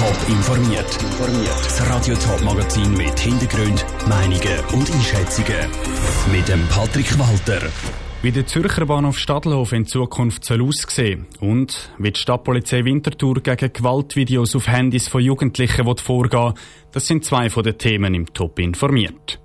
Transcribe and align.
Top 0.00 0.28
informiert. 0.30 0.98
Das 1.62 1.90
Radio 1.90 2.14
Top 2.14 2.42
Magazin 2.42 2.90
mit 2.94 3.18
Hintergrund, 3.18 3.84
Meinungen 4.08 4.58
und 4.72 4.90
Einschätzungen 4.90 5.68
mit 6.32 6.48
dem 6.48 6.66
Patrick 6.68 7.18
Walter. 7.18 7.60
Wie 8.22 8.32
der 8.32 8.46
Zürcher 8.46 8.86
Bahnhof 8.86 9.18
Stadelhof 9.18 9.72
in 9.72 9.84
Zukunft 9.84 10.46
soll 10.46 10.62
aussehen 10.62 11.26
und 11.40 11.90
wie 11.98 12.12
die 12.12 12.18
Stadtpolizei 12.18 12.82
Winterthur 12.82 13.42
gegen 13.42 13.70
Gewaltvideos 13.74 14.56
auf 14.56 14.68
Handys 14.68 15.06
von 15.06 15.20
Jugendlichen 15.20 15.84
vorgehen 15.98 16.54
das 16.92 17.06
sind 17.06 17.26
zwei 17.26 17.50
von 17.50 17.62
den 17.62 17.76
Themen 17.76 18.14
im 18.14 18.32
Top 18.32 18.58
informiert. 18.58 19.38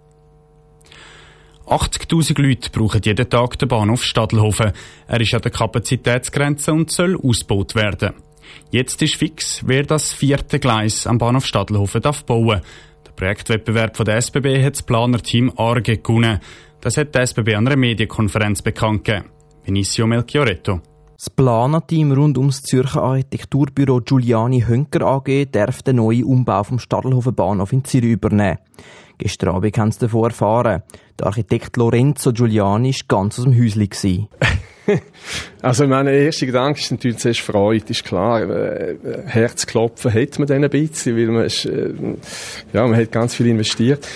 80.000 1.66 2.42
Leute 2.42 2.70
brauchen 2.70 3.02
jeden 3.04 3.30
Tag 3.30 3.60
den 3.60 3.68
Bahnhof 3.68 4.06
Stadelhofen. 4.06 4.72
Er 5.06 5.20
ist 5.20 5.34
an 5.34 5.42
der 5.42 5.52
Kapazitätsgrenze 5.52 6.72
und 6.72 6.92
soll 6.92 7.18
ausgebaut 7.22 7.76
werden. 7.76 8.14
Jetzt 8.72 9.02
ist 9.02 9.16
fix, 9.16 9.62
wer 9.66 9.84
das 9.84 10.12
vierte 10.12 10.60
Gleis 10.60 11.08
am 11.08 11.18
Bahnhof 11.18 11.46
Stadelhofen 11.46 12.02
darf 12.02 12.26
bauen. 12.26 12.62
Der 13.06 13.12
Projektwettbewerb 13.12 13.96
von 13.96 14.06
der 14.06 14.18
SBB 14.18 14.64
hat 14.64 14.74
das 14.74 14.84
Planerteam 14.84 15.52
Arge 15.58 15.98
gewonnen. 15.98 16.40
Das 16.82 16.98
hat 16.98 17.16
die 17.16 17.20
SBB 17.20 17.56
an 17.56 17.68
einer 17.68 17.78
Medienkonferenz 17.78 18.62
bekannt 18.62 19.06
gegeben. 19.06 19.30
Vinicio 19.64 20.06
Melchioretto. 20.06 20.82
Das 21.18 21.30
Planerteam 21.30 22.12
rund 22.12 22.38
ums 22.38 22.62
Zürcher 22.62 23.02
Architekturbüro 23.02 24.02
Giuliani 24.02 24.66
Hönker 24.68 25.08
AG 25.08 25.46
darf 25.52 25.82
den 25.82 25.96
neuen 25.96 26.26
Umbau 26.26 26.64
vom 26.64 26.78
Stadelhofen 26.78 27.34
Bahnhof 27.34 27.72
in 27.72 27.86
Zürich 27.86 28.12
übernehmen. 28.12 28.58
Gestern 29.18 29.56
Abend 29.56 29.78
haben 29.78 29.92
sie 29.92 30.00
davon 30.00 30.26
erfahren. 30.26 30.84
Der 31.18 31.28
Architekt 31.28 31.78
Lorenzo 31.78 32.34
Giuliani 32.34 32.92
war 32.92 33.08
ganz 33.08 33.40
aus 33.40 33.46
dem 33.46 33.58
Häuschen. 33.58 34.28
also 35.62 35.88
mein 35.88 36.08
erster 36.08 36.46
Gedanke 36.46 36.80
ist 36.80 36.92
natürlich 36.92 37.18
zuerst 37.18 37.42
Freude, 37.42 37.86
ist 37.90 38.04
klar. 38.04 38.42
Äh, 38.42 38.96
Herzklopfen 39.26 40.14
hat 40.14 40.40
man 40.40 40.48
dann 40.48 40.64
ein 40.64 40.70
bisschen, 40.70 41.18
weil 41.18 41.28
man, 41.28 41.46
ist, 41.46 41.66
äh, 41.66 41.94
ja, 42.74 42.88
man 42.88 42.96
hat 42.96 43.12
ganz 43.12 43.36
viel 43.36 43.48
investiert. 43.48 44.08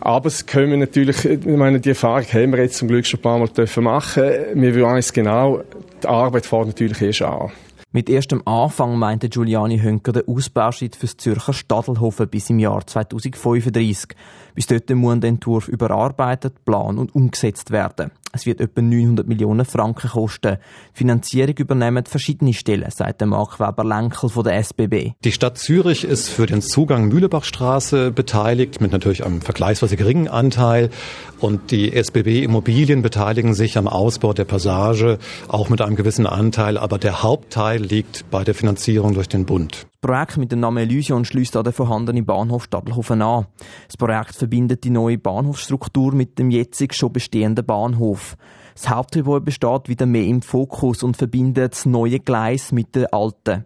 Aber 0.00 0.26
es 0.26 0.44
können 0.44 0.80
natürlich, 0.80 1.24
ich 1.24 1.46
meine, 1.46 1.80
die 1.80 1.90
Erfahrung 1.90 2.24
haben 2.24 2.52
wir 2.52 2.60
jetzt 2.60 2.76
zum 2.76 2.88
Glück 2.88 3.06
schon 3.06 3.20
ein 3.20 3.22
paar 3.22 3.38
Mal 3.38 3.48
dürfen 3.48 3.84
machen. 3.84 4.24
Wir 4.54 4.74
wissen 4.74 5.14
genau, 5.14 5.62
die 6.02 6.06
Arbeit 6.06 6.44
fährt 6.44 6.66
natürlich 6.66 7.00
erst 7.00 7.22
an. 7.22 7.50
Mit 7.90 8.10
erstem 8.10 8.42
Anfang 8.44 8.98
meinte 8.98 9.28
Giuliani 9.28 9.78
Hönker 9.78 10.12
den 10.12 10.26
Ausbauschritt 10.26 10.96
fürs 10.96 11.16
Zürcher 11.16 11.52
Stadelhofen 11.52 12.28
bis 12.28 12.50
im 12.50 12.58
Jahr 12.58 12.84
2035. 12.84 14.16
Bis 14.54 14.66
dort 14.66 14.90
muss 14.90 15.20
der 15.20 15.30
Entwurf 15.30 15.68
überarbeitet, 15.68 16.64
plan 16.64 16.98
und 16.98 17.14
umgesetzt 17.14 17.70
werden. 17.70 18.10
Es 18.34 18.46
wird 18.46 18.60
etwa 18.60 18.82
900 18.82 19.28
Millionen 19.28 19.64
Franken 19.64 20.10
kosten. 20.10 20.56
Die 20.92 20.98
Finanzierung 20.98 21.54
übernehmen 21.56 22.04
verschiedene 22.04 22.52
Stellen, 22.52 22.90
sagt 22.90 23.20
der 23.20 23.28
Mark 23.28 23.60
Weber 23.60 23.84
Lenkel 23.84 24.28
von 24.28 24.42
der 24.42 24.56
SBB. 24.58 25.12
Die 25.22 25.30
Stadt 25.30 25.56
Zürich 25.56 26.02
ist 26.02 26.28
für 26.28 26.46
den 26.46 26.60
Zugang 26.60 27.06
Mühlebachstraße 27.06 28.10
beteiligt, 28.10 28.80
mit 28.80 28.90
natürlich 28.90 29.24
einem 29.24 29.40
vergleichsweise 29.40 29.96
geringen 29.96 30.26
Anteil. 30.26 30.90
Und 31.38 31.70
die 31.70 31.92
SBB 31.94 32.42
Immobilien 32.42 33.02
beteiligen 33.02 33.54
sich 33.54 33.78
am 33.78 33.86
Ausbau 33.86 34.32
der 34.32 34.44
Passage, 34.44 35.18
auch 35.46 35.68
mit 35.68 35.80
einem 35.80 35.94
gewissen 35.94 36.26
Anteil. 36.26 36.76
Aber 36.76 36.98
der 36.98 37.22
Hauptteil 37.22 37.80
liegt 37.80 38.28
bei 38.30 38.42
der 38.42 38.54
Finanzierung 38.54 39.14
durch 39.14 39.28
den 39.28 39.46
Bund. 39.46 39.86
Das 40.04 40.10
Projekt 40.10 40.36
mit 40.36 40.52
dem 40.52 40.60
Namen 40.60 40.76
Elysion 40.76 41.24
schließt 41.24 41.56
an 41.56 41.64
den 41.64 41.72
vorhandenen 41.72 42.26
Bahnhof 42.26 42.64
Stadelhofen 42.64 43.22
an. 43.22 43.46
Das 43.86 43.96
Projekt 43.96 44.34
verbindet 44.34 44.84
die 44.84 44.90
neue 44.90 45.16
Bahnhofsstruktur 45.16 46.14
mit 46.14 46.38
dem 46.38 46.50
jetzt 46.50 46.94
schon 46.94 47.10
bestehenden 47.10 47.64
Bahnhof. 47.64 48.36
Das 48.74 48.90
Hauptgebäude 48.90 49.46
besteht 49.46 49.88
wieder 49.88 50.04
mehr 50.04 50.26
im 50.26 50.42
Fokus 50.42 51.02
und 51.02 51.16
verbindet 51.16 51.72
das 51.72 51.86
neue 51.86 52.20
Gleis 52.20 52.70
mit 52.70 52.94
dem 52.94 53.06
alten. 53.12 53.64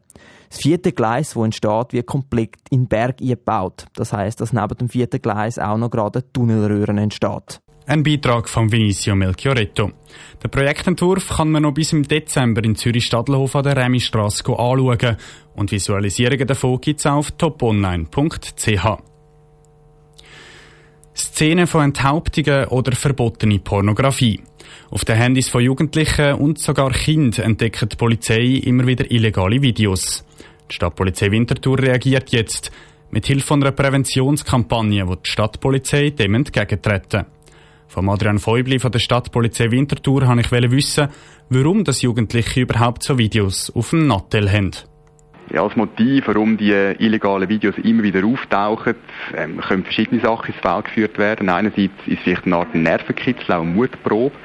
Das 0.49 0.59
vierte 0.61 0.93
Gleis, 0.93 1.31
das 1.31 1.43
entsteht, 1.43 1.93
wird 1.93 2.07
komplett 2.07 2.55
in 2.71 2.83
den 2.83 2.89
Berg 2.89 3.21
eingebaut. 3.21 3.87
Das 3.97 4.13
heißt, 4.13 4.41
dass 4.41 4.53
neben 4.53 4.79
dem 4.79 4.89
vierten 4.89 5.21
Gleis 5.21 5.59
auch 5.59 5.77
noch 5.77 5.91
gerade 5.91 6.23
Tunnelröhren 6.33 6.99
entsteht. 6.99 7.61
Ein 7.89 8.03
Beitrag 8.03 8.51
von 8.51 8.71
Vinicio 8.71 9.17
Melchioretto. 9.17 9.93
Den 10.45 10.51
Projektentwurf 10.51 11.31
kann 11.31 11.51
man 11.51 11.63
noch 11.63 11.73
bis 11.73 11.95
im 11.95 12.03
Dezember 12.03 12.63
in 12.63 12.77
Zürich-Stadelhof 12.77 13.57
an 13.57 13.63
der 13.63 13.79
Remistrasse 13.79 14.45
anschauen 14.47 15.17
und 15.55 15.73
Visualisierungen 15.73 16.47
davon 16.47 16.83
gibt 16.83 17.01
es 17.01 17.07
auf 17.07 17.31
toponline.ch. 17.31 18.87
Szenen 21.17 21.67
von 21.67 21.85
Enthauptungen 21.85 22.67
oder 22.67 22.93
verbotene 22.93 23.59
Pornografie. 23.59 24.43
Auf 24.91 25.07
den 25.07 25.17
Handys 25.17 25.49
von 25.49 25.63
Jugendlichen 25.63 26.35
und 26.35 26.59
sogar 26.59 26.91
Kindern 26.91 27.47
entdeckt 27.47 27.91
die 27.91 27.97
Polizei 27.97 28.61
immer 28.67 28.87
wieder 28.87 29.11
illegale 29.11 29.63
Videos. 29.63 30.27
Die 30.71 30.75
Stadtpolizei 30.75 31.31
Winterthur 31.31 31.79
reagiert 31.79 32.33
jetzt 32.33 32.71
mit 33.11 33.25
Hilfe 33.25 33.55
einer 33.55 33.73
Präventionskampagne, 33.73 35.09
wo 35.09 35.15
die 35.15 35.31
Stadtpolizei 35.31 36.11
dem 36.11 36.35
entgegentreten. 36.35 37.38
Von 37.89 38.07
Adrian 38.11 38.39
Feubli 38.39 38.79
von 38.79 38.93
der 38.93 38.99
Stadtpolizei 38.99 39.71
Winterthur 39.71 40.27
habe 40.29 40.43
ich 40.43 40.53
wissen, 40.53 41.09
warum 41.49 41.85
das 41.85 42.03
Jugendliche 42.03 42.61
überhaupt 42.61 43.03
so 43.03 43.17
Videos 43.17 43.73
auf 43.75 43.91
dem 43.91 44.07
Nattel 44.07 44.53
haben. 44.53 44.73
Ja, 45.51 45.63
als 45.63 45.75
Motiv, 45.75 46.27
warum 46.27 46.59
die 46.59 46.71
illegalen 46.71 47.49
Videos 47.49 47.79
immer 47.79 48.03
wieder 48.03 48.27
auftauchen, 48.27 48.95
ähm, 49.35 49.57
können 49.63 49.85
verschiedene 49.85 50.21
Sachen 50.21 50.53
ins 50.53 50.61
Feld 50.61 50.85
geführt 50.85 51.17
werden. 51.17 51.49
Einerseits 51.49 51.95
ist 52.05 52.19
es 52.19 52.25
vielleicht 52.25 52.45
eine 52.45 52.57
Art 52.57 52.75
Nervenkitzel, 52.75 53.55
auch 53.55 53.63
eine 53.63 53.71
Mutprobe. 53.71 54.37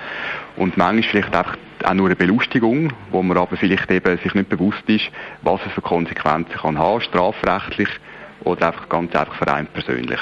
Und 0.56 0.78
manchmal 0.78 1.04
vielleicht 1.04 1.36
auch 1.36 1.94
nur 1.94 2.06
eine 2.06 2.16
Belustigung, 2.16 2.94
wo 3.12 3.22
man 3.22 3.38
aber 3.38 3.58
vielleicht 3.58 3.92
eben 3.92 4.18
sich 4.20 4.34
nicht 4.34 4.48
bewusst 4.48 4.84
ist, 4.88 5.12
was 5.42 5.60
es 5.66 5.74
für 5.74 5.82
Konsequenzen 5.82 6.54
kann 6.54 6.80
haben, 6.80 7.02
strafrechtlich 7.02 7.90
oder 8.46 8.68
einfach 8.68 8.88
ganz 8.88 9.14
einfach 9.14 9.36
für 9.36 9.54
einen 9.54 9.68
persönlich. 9.68 10.20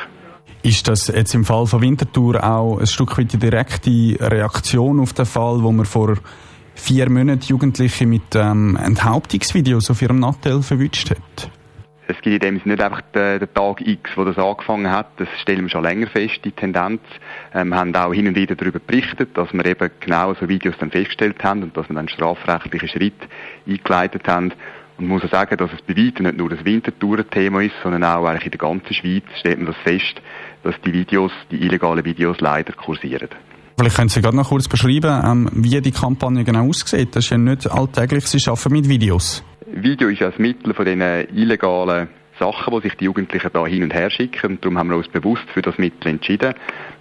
Ist 0.63 0.87
das 0.87 1.07
jetzt 1.07 1.33
im 1.33 1.43
Fall 1.43 1.65
von 1.65 1.81
Winterthur 1.81 2.43
auch 2.43 2.77
ein 2.77 2.85
Stück 2.85 3.17
weit 3.17 3.33
die 3.33 3.37
direkte 3.37 4.15
Reaktion 4.19 4.99
auf 4.99 5.13
den 5.13 5.25
Fall, 5.25 5.63
wo 5.63 5.71
man 5.71 5.85
vor 5.85 6.17
vier 6.75 7.09
Monaten 7.09 7.41
Jugendliche 7.41 8.05
mit 8.05 8.35
ähm, 8.35 8.77
Enthauptungsvideos 8.77 9.89
auf 9.89 10.01
ihrem 10.03 10.19
Nattel 10.19 10.61
verwünscht 10.61 11.09
hat? 11.09 11.49
Es 12.07 12.21
gibt 12.21 12.43
in 12.43 12.55
dem 12.55 12.59
Sinne 12.59 12.75
nicht 12.75 12.83
einfach 12.83 13.01
den, 13.15 13.47
Tag 13.53 13.81
X, 13.81 14.11
wo 14.15 14.23
das 14.23 14.37
angefangen 14.37 14.91
hat. 14.91 15.07
Das 15.17 15.29
stellen 15.41 15.63
wir 15.63 15.69
schon 15.69 15.83
länger 15.83 16.07
fest, 16.07 16.41
die 16.43 16.51
Tendenz. 16.51 17.01
Ähm, 17.53 17.69
wir 17.69 17.77
haben 17.77 17.95
auch 17.95 18.13
hin 18.13 18.27
und 18.27 18.35
wieder 18.35 18.55
darüber 18.55 18.79
berichtet, 18.79 19.35
dass 19.37 19.51
wir 19.53 19.65
eben 19.65 19.89
genau 19.99 20.33
so 20.35 20.47
Videos 20.47 20.75
dann 20.79 20.91
festgestellt 20.91 21.43
haben 21.43 21.63
und 21.63 21.75
dass 21.75 21.89
wir 21.89 21.95
dann 21.95 22.09
strafrechtliche 22.09 22.87
Schritte 22.87 23.27
eingeleitet 23.67 24.27
haben. 24.27 24.53
Und 25.01 25.07
muss 25.07 25.23
auch 25.23 25.31
sagen, 25.31 25.57
dass 25.57 25.71
es 25.73 25.81
bei 25.81 25.97
weitem 25.97 26.27
nicht 26.27 26.37
nur 26.37 26.47
das 26.47 26.63
Wintertouren-Thema 26.63 27.61
ist, 27.63 27.73
sondern 27.81 28.03
auch 28.03 28.23
eigentlich 28.23 28.45
in 28.45 28.51
der 28.51 28.59
ganzen 28.59 28.93
Schweiz 28.93 29.23
stellt 29.39 29.57
man 29.57 29.65
das 29.65 29.75
fest, 29.77 30.21
dass 30.61 30.75
die 30.85 30.93
Videos, 30.93 31.31
die 31.49 31.59
illegalen 31.59 32.05
Videos 32.05 32.39
leider 32.39 32.73
kursieren. 32.73 33.29
Vielleicht 33.79 33.95
können 33.95 34.09
Sie 34.09 34.21
gerade 34.21 34.37
noch 34.37 34.49
kurz 34.49 34.67
beschreiben, 34.67 35.19
ähm, 35.25 35.49
wie 35.53 35.81
die 35.81 35.91
Kampagne 35.91 36.43
genau 36.43 36.67
aussieht. 36.67 37.15
Das 37.15 37.23
ist 37.23 37.31
ja 37.31 37.39
nicht 37.39 37.65
alltäglich, 37.65 38.27
Sie 38.27 38.47
arbeiten 38.47 38.73
mit 38.73 38.87
Videos. 38.87 39.43
Video 39.73 40.07
ist 40.09 40.19
ja 40.19 40.29
das 40.29 40.37
Mittel 40.37 40.75
von 40.75 40.85
diesen 40.85 41.01
illegalen 41.35 42.07
Sachen, 42.41 42.73
die 42.75 42.81
sich 42.81 42.97
die 42.97 43.05
Jugendlichen 43.05 43.49
da 43.53 43.65
hin 43.65 43.83
und 43.83 43.93
her 43.93 44.09
schicken. 44.09 44.51
Und 44.51 44.65
darum 44.65 44.77
haben 44.77 44.89
wir 44.89 44.97
uns 44.97 45.07
bewusst 45.07 45.43
für 45.53 45.61
das 45.61 45.77
Mittel 45.77 46.09
entschieden. 46.09 46.53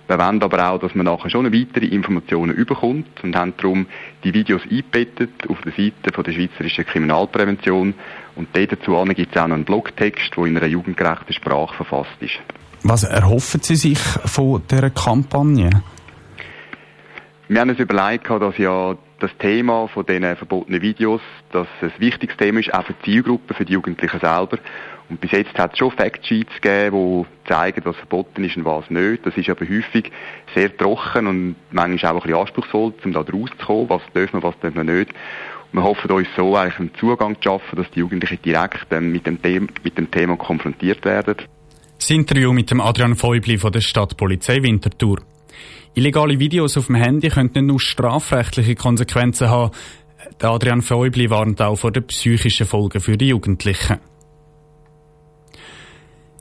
Wir 0.06 0.18
wollen 0.18 0.42
aber 0.42 0.70
auch, 0.70 0.80
dass 0.80 0.94
man 0.94 1.06
nachher 1.06 1.30
schon 1.30 1.52
weitere 1.52 1.86
Informationen 1.86 2.52
überkommt 2.54 3.22
und 3.22 3.36
haben 3.36 3.54
darum 3.56 3.86
die 4.24 4.34
Videos 4.34 4.62
eingebettet 4.62 5.30
auf 5.48 5.60
der 5.62 5.72
Seite 5.72 6.12
von 6.12 6.24
der 6.24 6.32
Schweizerischen 6.32 6.84
Kriminalprävention. 6.84 7.94
Und 8.34 8.48
dazu 8.52 9.04
gibt 9.14 9.36
es 9.36 9.40
auch 9.40 9.46
noch 9.46 9.54
einen 9.54 9.64
Blogtext, 9.64 10.36
der 10.36 10.44
in 10.44 10.56
einer 10.56 10.66
jugendgerechten 10.66 11.32
Sprache 11.32 11.74
verfasst 11.76 12.16
ist. 12.20 12.40
Was 12.82 13.04
erhoffen 13.04 13.60
Sie 13.62 13.76
sich 13.76 13.98
von 13.98 14.62
dieser 14.68 14.90
Kampagne? 14.90 15.70
Wir 17.48 17.60
haben 17.60 17.70
uns 17.70 17.78
überlegt, 17.78 18.28
dass 18.28 18.58
ja 18.58 18.96
das 19.20 19.30
Thema 19.38 19.86
von 19.88 20.04
diesen 20.04 20.36
verbotenen 20.36 20.82
Videos, 20.82 21.20
dass 21.52 21.68
es 21.80 21.92
ein 21.92 22.00
wichtiges 22.00 22.36
Thema 22.36 22.60
ist, 22.60 22.74
auch 22.74 22.84
für 22.84 22.94
die 22.94 23.12
Zielgruppe, 23.12 23.54
für 23.54 23.64
die 23.64 23.74
Jugendlichen 23.74 24.18
selber. 24.18 24.58
Und 25.08 25.20
bis 25.20 25.32
jetzt 25.32 25.58
hat 25.58 25.72
es 25.72 25.78
schon 25.78 25.90
Factsheets 25.90 26.52
gegeben, 26.60 27.26
die 27.44 27.48
zeigen, 27.48 27.82
was 27.84 27.96
verboten 27.96 28.44
ist 28.44 28.56
und 28.56 28.64
was 28.64 28.88
nicht. 28.90 29.26
Das 29.26 29.36
ist 29.36 29.50
aber 29.50 29.68
häufig 29.68 30.10
sehr 30.54 30.76
trocken 30.76 31.26
und 31.26 31.56
manchmal 31.70 32.12
auch 32.12 32.16
ein 32.16 32.22
bisschen 32.22 32.40
anspruchsvoll, 32.40 32.94
um 33.04 33.12
da 33.12 33.20
rauszukommen, 33.20 33.90
was 33.90 34.02
dürfen 34.14 34.40
wir, 34.40 34.42
was 34.42 34.58
dürfen 34.60 34.86
wir 34.86 34.98
nicht. 34.98 35.12
Und 35.72 35.80
wir 35.80 35.82
hoffen 35.82 36.10
uns 36.10 36.28
so 36.36 36.56
eigentlich 36.56 36.78
einen 36.78 36.94
Zugang 36.94 37.36
zu 37.36 37.42
schaffen, 37.42 37.76
dass 37.76 37.90
die 37.90 38.00
Jugendlichen 38.00 38.40
direkt 38.42 38.86
ähm, 38.92 39.12
mit, 39.12 39.26
dem 39.26 39.42
Thema, 39.42 39.66
mit 39.82 39.98
dem 39.98 40.10
Thema 40.10 40.36
konfrontiert 40.36 41.04
werden. 41.04 41.36
Das 41.98 42.10
Interview 42.10 42.52
mit 42.52 42.70
dem 42.70 42.80
Adrian 42.80 43.14
Feubli 43.14 43.58
von 43.58 43.72
der 43.72 43.80
Stadtpolizei 43.80 44.62
Winterthur. 44.62 45.18
Illegale 45.94 46.38
Videos 46.38 46.76
auf 46.76 46.86
dem 46.86 46.94
Handy 46.94 47.28
können 47.28 47.50
nicht 47.52 47.64
nur 47.64 47.80
strafrechtliche 47.80 48.76
Konsequenzen 48.76 49.50
haben. 49.50 49.72
Adrian 50.40 50.82
Feubli 50.82 51.28
warnt 51.30 51.60
auch 51.60 51.76
vor 51.76 51.90
den 51.90 52.06
psychischen 52.06 52.66
Folgen 52.66 53.00
für 53.00 53.16
die 53.16 53.28
Jugendlichen. 53.28 53.98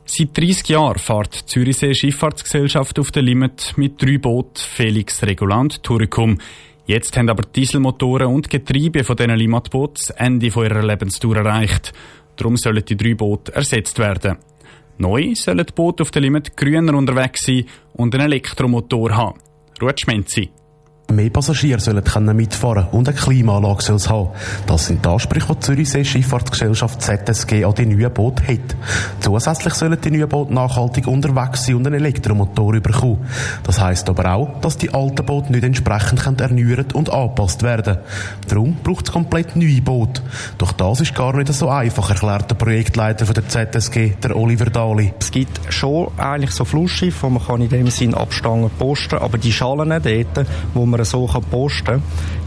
Seit 0.06 0.38
30 0.38 0.70
Jahren 0.70 0.98
fährt 0.98 1.42
die 1.42 1.46
Zürichsee 1.46 1.94
Schifffahrtsgesellschaft 1.94 3.00
auf 3.00 3.12
der 3.12 3.24
Limit 3.24 3.74
mit 3.76 4.02
drei 4.02 4.18
Booten 4.18 4.58
Felix, 4.58 5.24
Regulant, 5.24 5.84
Turicum. 5.84 6.40
Jetzt 6.86 7.16
haben 7.18 7.30
aber 7.30 7.44
Dieselmotoren 7.44 8.28
und 8.28 8.50
Getriebe 8.50 9.04
von 9.04 9.16
diesen 9.16 9.36
Limatboots 9.36 10.08
das 10.08 10.18
Ende 10.18 10.48
ihrer 10.48 10.84
Lebensdauer 10.84 11.38
erreicht. 11.38 11.94
Darum 12.38 12.58
sollen 12.58 12.84
die 12.84 12.98
drei 12.98 13.14
Boote 13.14 13.54
ersetzt 13.54 14.00
werden. 14.00 14.38
Neu 15.00 15.34
sollen 15.34 15.66
die 15.66 15.74
Boote 15.74 16.04
auf 16.04 16.12
der 16.12 16.22
Limit 16.22 16.58
grüner 16.58 16.94
unterwegs 16.94 17.46
sein 17.46 17.66
und 17.94 18.14
einen 18.14 18.26
Elektromotor 18.26 19.16
haben. 19.16 19.40
Ruth 19.82 20.02
Schmenzi. 20.02 20.50
Mehr 21.12 21.30
Passagiere 21.30 21.80
sollen 21.80 22.04
können 22.04 22.36
mitfahren 22.36 22.88
und 22.92 23.08
eine 23.08 23.18
Klimaanlage 23.18 23.84
soll 23.84 23.96
es 23.96 24.10
haben. 24.10 24.30
Das 24.68 24.86
sind 24.86 25.04
die 25.04 25.10
Ansprüche, 25.10 25.56
die 25.56 25.60
Zürichsee 25.60 26.06
Schifffahrtsgesellschaft 26.06 27.02
ZSG 27.02 27.66
an 27.66 27.74
die 27.74 27.86
neuen 27.86 28.14
Boote 28.14 28.48
hat. 28.48 28.76
Zusätzlich 29.20 29.74
sollen 29.74 30.00
die 30.02 30.12
neuen 30.12 30.30
Boote 30.30 30.54
nachhaltig 30.54 31.08
unterwegs 31.08 31.66
sein 31.66 31.76
und 31.76 31.88
einen 31.88 31.96
Elektromotor 31.96 32.80
bekommen. 32.80 33.26
Das 33.64 33.80
heisst 33.80 34.10
aber 34.10 34.34
auch, 34.34 34.62
dass 34.62 34.78
die 34.78 34.94
alten 34.94 35.26
Boote 35.26 35.52
nicht 35.52 35.64
entsprechend 35.64 36.42
erneuert 36.42 36.94
und 36.94 37.12
angepasst 37.12 37.64
werden 37.64 37.98
Darum 38.48 38.78
braucht 38.84 39.08
es 39.08 39.12
komplett 39.12 39.56
neue 39.56 39.82
Boote. 39.82 40.22
Doch 40.58 40.72
das 40.72 41.02
ist 41.02 41.16
gar 41.16 41.36
nicht 41.36 41.54
so 41.54 41.70
einfach, 41.70 42.10
erklärt 42.10 42.50
der 42.50 42.56
Projektleiter 42.56 43.26
von 43.26 43.36
der 43.36 43.48
ZSG, 43.48 44.16
der 44.22 44.36
Oliver 44.36 44.66
Dali. 44.66 45.14
Es 45.20 45.32
gibt 45.32 45.60
schon 45.70 46.10
eigentlich 46.18 46.52
so 46.52 46.66
Flussschiffe, 46.66 47.28
die 47.28 47.34
man 47.34 47.62
in 47.62 47.70
dem 47.70 47.88
Sinn 47.90 48.14
abstangen 48.14 48.70
posten, 48.78 49.20
aber 49.20 49.38
die 49.38 49.52
Schalen 49.52 49.90
dort, 49.90 50.48
wo 50.74 50.86
man 50.86 50.99
man 51.00 51.06
so 51.06 51.26
posten 51.50 51.86
kann, 51.86 52.04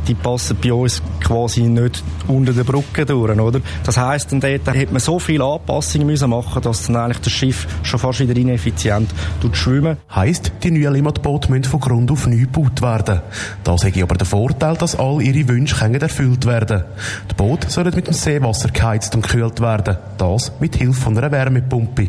die 0.08 0.14
passen 0.14 0.56
bei 0.62 0.72
uns 0.72 1.02
quasi 1.22 1.62
nicht 1.62 2.02
unter 2.26 2.52
der 2.52 2.64
Brücke 2.64 3.06
durch, 3.06 3.38
oder? 3.38 3.60
Das 3.84 3.96
heisst, 3.96 4.32
dann 4.32 4.40
dort 4.40 4.66
hat 4.66 4.93
man 4.93 5.00
so 5.00 5.19
viele 5.19 5.44
Anpassungen 5.44 6.06
müssen 6.06 6.31
machen, 6.31 6.62
dass 6.62 6.87
dann 6.87 6.96
eigentlich 6.96 7.20
das 7.20 7.32
Schiff 7.32 7.66
schon 7.82 8.00
fast 8.00 8.20
wieder 8.20 8.37
ineffizient 8.37 9.10
schwimmen. 9.52 9.99
Heisst, 10.14 10.52
die 10.62 10.70
neuen 10.70 10.94
Limmatboote 10.94 11.50
müssen 11.50 11.64
von 11.64 11.81
Grund 11.81 12.10
auf 12.10 12.26
neu 12.26 12.38
gebaut 12.38 12.82
werden. 12.82 13.20
Das 13.64 13.84
hat 13.84 13.96
aber 13.96 14.16
den 14.16 14.26
Vorteil, 14.26 14.76
dass 14.76 14.96
all 14.96 15.22
ihre 15.22 15.46
Wünsche 15.48 15.76
können 15.76 16.00
erfüllt 16.00 16.46
werden. 16.46 16.84
Die 17.31 17.34
Boote 17.34 17.70
sollen 17.70 17.94
mit 17.94 18.06
dem 18.06 18.14
Seewasser 18.14 18.70
geheizt 18.70 19.14
und 19.14 19.22
gekühlt 19.22 19.60
werden. 19.60 19.98
Das 20.19 20.52
mit 20.58 20.76
Hilfe 20.76 21.00
von 21.00 21.16
einer 21.16 21.31
Wärmepumpe. 21.31 22.08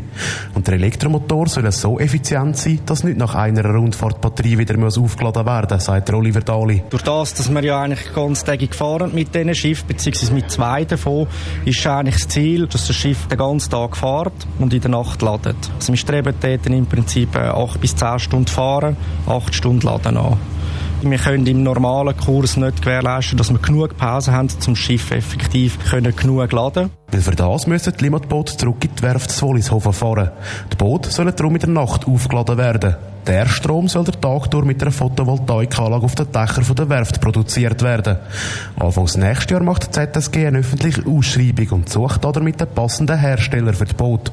Und 0.54 0.66
der 0.66 0.74
Elektromotor 0.74 1.48
soll 1.48 1.70
so 1.70 1.98
effizient 1.98 2.56
sein, 2.56 2.80
dass 2.86 3.04
nicht 3.04 3.18
nach 3.18 3.34
einer 3.34 3.64
Rundfahrt 3.64 4.20
Batterie 4.20 4.58
wieder 4.58 4.74
aufgeladen 4.84 5.46
werden 5.46 5.76
muss, 5.76 5.84
sagt 5.84 6.10
Oliver 6.34 6.40
Dali. 6.40 6.82
Durch 6.90 7.02
das, 7.02 7.34
dass 7.34 7.52
wir 7.52 7.64
ja 7.64 7.80
eigentlich 7.80 8.12
ganztägig 8.12 8.70
gefahren 8.70 9.12
mit 9.14 9.34
diesen 9.34 9.54
Schiff, 9.54 9.84
beziehungsweise 9.84 10.32
mit 10.32 10.50
zwei 10.50 10.84
davon, 10.84 11.26
ist 11.64 11.86
eigentlich 11.86 12.16
das 12.16 12.28
Ziel, 12.28 12.66
dass 12.66 12.86
das 12.86 12.96
Schiff 12.96 13.26
den 13.28 13.38
ganzen 13.38 13.70
Tag 13.70 13.96
fährt 13.96 14.32
und 14.58 14.74
in 14.74 14.80
der 14.80 14.90
Nacht 14.90 15.22
ladet. 15.22 15.56
Also 15.76 15.92
wir 15.92 15.98
streben 15.98 16.34
dort 16.40 16.66
im 16.66 16.86
Prinzip 16.86 17.34
äh, 17.36 17.40
acht 17.40 17.80
bis 17.80 17.94
zehn 17.94 18.18
Stunden 18.18 18.48
fahren, 18.48 18.96
acht 19.26 19.54
Stunden 19.54 19.86
laden 19.86 20.16
an. 20.16 20.36
Wir 21.02 21.18
können 21.18 21.46
im 21.46 21.62
normalen 21.62 22.16
Kurs 22.16 22.56
nicht 22.56 22.80
gewährleisten, 22.80 23.36
dass 23.36 23.50
wir 23.50 23.58
genug 23.58 23.94
Pause 23.98 24.32
haben, 24.32 24.48
zum 24.48 24.74
Schiff 24.74 25.10
effektiv 25.10 25.78
können 25.90 26.16
genug 26.16 26.50
laden 26.50 26.90
Weil 27.10 27.20
für 27.20 27.34
das 27.34 27.66
müssen 27.66 27.92
die 27.98 28.04
Limmatboote 28.04 28.56
zurück 28.56 28.82
in 28.82 28.90
die 28.96 29.02
Werft 29.02 29.30
Zwollishofen 29.30 29.92
fahren. 29.92 30.30
Die 30.72 30.76
Boote 30.76 31.10
sollen 31.10 31.34
darum 31.36 31.54
in 31.56 31.60
der 31.60 31.68
Nacht 31.68 32.06
aufgeladen 32.06 32.56
werden. 32.56 32.96
Der 33.26 33.46
Strom 33.46 33.88
soll 33.88 34.04
der 34.04 34.20
Tag 34.20 34.50
durch 34.50 34.66
mit 34.66 34.82
einer 34.82 34.90
Photovoltaikanlage 34.90 36.04
auf 36.04 36.14
den 36.14 36.30
Dächern 36.30 36.74
der 36.76 36.88
Werft 36.90 37.22
produziert 37.22 37.82
werden. 37.82 38.18
Anfangs 38.78 39.16
nächstes 39.16 39.50
Jahr 39.50 39.62
macht 39.62 39.86
die 39.86 40.12
ZSG 40.12 40.46
eine 40.46 40.58
öffentliche 40.58 41.06
Ausschreibung 41.06 41.68
und 41.70 41.88
sucht 41.88 42.22
damit 42.22 42.60
den 42.60 42.68
passenden 42.68 43.18
Hersteller 43.18 43.72
für 43.72 43.86
das 43.86 43.94
Boot. 43.94 44.30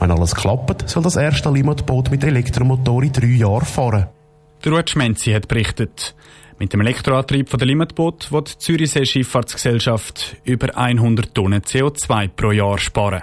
Wenn 0.00 0.10
alles 0.10 0.34
klappt, 0.34 0.88
soll 0.88 1.04
das 1.04 1.14
erste 1.14 1.48
Limmatboot 1.50 2.10
mit 2.10 2.24
Elektromotor 2.24 3.04
in 3.04 3.12
drei 3.12 3.26
Jahren 3.26 3.64
fahren. 3.64 4.06
Der 4.64 4.72
Ruud 4.72 4.90
Schmenzi 4.90 5.30
hat 5.30 5.46
berichtet. 5.46 6.16
Mit 6.58 6.72
dem 6.72 6.80
Elektroantrieb 6.80 7.48
von 7.48 7.58
der 7.58 7.68
Limitboot 7.68 8.32
wird 8.32 8.54
die 8.54 8.58
Zürichsee 8.58 9.04
Schifffahrtsgesellschaft 9.04 10.36
über 10.42 10.76
100 10.76 11.32
Tonnen 11.34 11.62
CO2 11.62 12.28
pro 12.28 12.50
Jahr 12.50 12.78
sparen. 12.78 13.22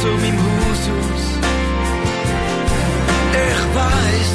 zu 0.00 0.08
meinem 0.22 0.38
Haus 0.38 0.82
aus. 0.96 1.24
Ich 3.44 3.62
weiß, 3.76 4.32